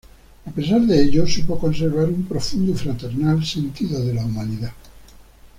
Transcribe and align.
A 0.45 0.49
pesar 0.49 0.81
de 0.81 0.99
ello 0.99 1.27
supo 1.27 1.59
conservar 1.59 2.05
un 2.05 2.23
profundo 2.23 2.71
y 2.71 2.75
fraternal 2.75 3.45
sentido 3.45 3.99
de 4.03 4.15
la 4.15 4.25
humanidad. 4.25 4.73